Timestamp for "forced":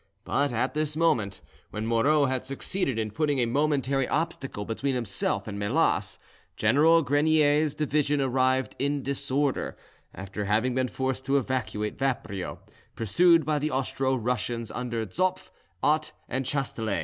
10.87-11.23